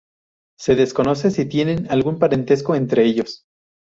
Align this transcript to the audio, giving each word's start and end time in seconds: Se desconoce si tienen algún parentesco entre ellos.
Se 0.57 0.73
desconoce 0.73 1.29
si 1.29 1.45
tienen 1.45 1.85
algún 1.91 2.17
parentesco 2.17 2.73
entre 2.73 3.05
ellos. 3.05 3.43